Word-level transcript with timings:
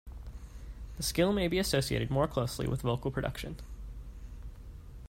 The 0.97 1.03
skill 1.03 1.31
may 1.31 1.47
be 1.47 1.59
associated 1.59 2.09
more 2.09 2.27
closely 2.27 2.67
with 2.67 2.81
vocal 2.81 3.11
production. 3.11 3.57